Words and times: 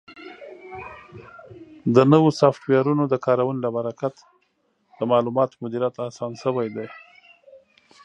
د 1.95 1.97
نوو 2.11 2.29
سافټویرونو 2.39 3.03
د 3.07 3.15
کارونې 3.25 3.59
له 3.65 3.69
برکت 3.77 4.15
د 4.97 5.01
معلوماتو 5.11 5.61
مدیریت 5.63 5.95
اسان 6.09 6.31
شوی 6.43 6.67
دی. 6.75 6.87